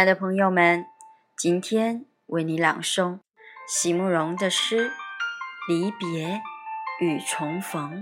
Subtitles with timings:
[0.00, 0.86] 亲爱的朋友们，
[1.36, 3.18] 今天为你朗诵
[3.68, 4.88] 席慕容的诗
[5.68, 6.40] 《离别
[7.00, 7.92] 与重逢》。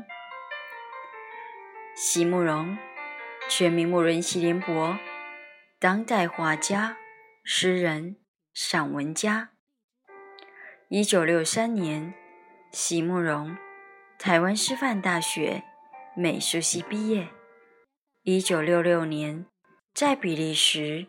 [1.97, 2.79] 席慕容，
[3.49, 4.97] 全名慕容席联博，
[5.81, 6.97] 当代画家、
[7.43, 8.15] 诗人、
[8.55, 9.51] 散文家。
[10.89, 12.15] 一九六三年，
[12.71, 13.57] 席慕容
[14.21, 15.65] 台湾师范大学
[16.15, 17.31] 美术系毕业。
[18.23, 19.47] 一九六六年，
[19.93, 21.09] 在比利时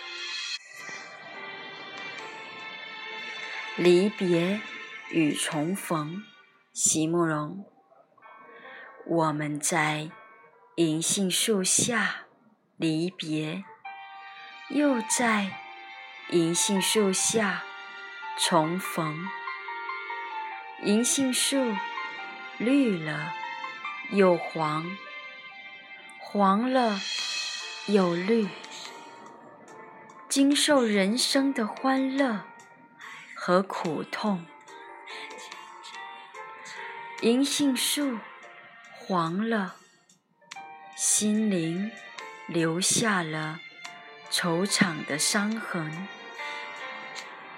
[3.77, 4.61] 离别
[5.11, 6.23] 与重逢，
[6.73, 7.65] 席慕容。
[9.07, 10.11] 我们在
[10.75, 12.25] 银杏树下
[12.77, 13.63] 离别。
[14.69, 15.51] 又在
[16.29, 17.63] 银杏树下
[18.39, 19.27] 重逢，
[20.83, 21.75] 银杏树
[22.57, 23.33] 绿了
[24.11, 24.85] 又黄，
[26.19, 27.01] 黄了
[27.87, 28.47] 又绿，
[30.29, 32.45] 经受人生的欢乐
[33.43, 34.45] 和苦痛。
[37.21, 38.19] 银杏树
[38.99, 39.77] 黄了，
[40.95, 41.91] 心灵
[42.45, 43.59] 留下了。
[44.29, 46.07] 惆怅的伤痕，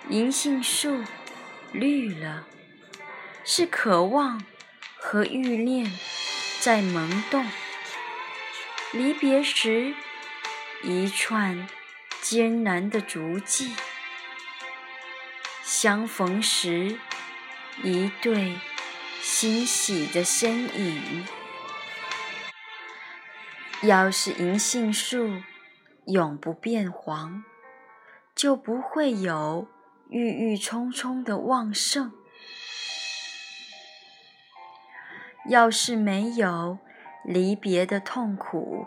[0.07, 1.03] 银杏树
[1.73, 2.47] 绿了，
[3.43, 4.41] 是渴望
[4.95, 5.91] 和欲念
[6.61, 7.45] 在萌动。
[8.93, 9.93] 离别时，
[10.81, 11.67] 一串
[12.21, 13.75] 艰难的足迹；
[15.75, 16.99] 相逢时，
[17.81, 18.59] 一对
[19.23, 21.25] 欣喜的身影。
[23.81, 25.41] 要是银杏树。
[26.05, 27.43] 永不变黄，
[28.35, 29.67] 就不会有
[30.09, 32.11] 郁郁葱葱的旺盛。
[35.49, 36.77] 要是没有
[37.25, 38.85] 离别的痛苦，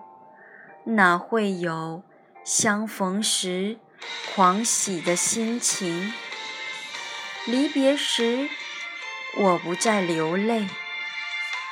[0.85, 2.05] 哪会有
[2.45, 3.79] 相逢时
[4.35, 6.13] 狂喜的心情？
[7.47, 8.49] 离别时，
[9.39, 10.67] 我不再流泪；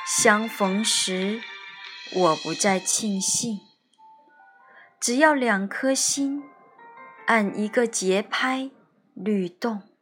[0.07, 1.41] 相逢时，
[2.13, 3.59] 我不再庆幸。
[5.01, 6.43] 只要两颗心
[7.27, 8.71] 按一个节拍
[9.13, 9.94] 律动。